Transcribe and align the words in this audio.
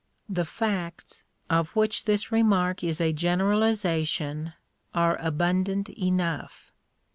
The 0.27 0.45
facts, 0.45 1.21
of 1.47 1.75
which 1.75 2.05
this 2.05 2.31
remark 2.31 2.83
is 2.83 2.99
a 2.99 3.13
generaliza* 3.13 4.03
tion, 4.07 4.53
are 4.95 5.15
abundant 5.21 5.89
enough. 5.89 6.71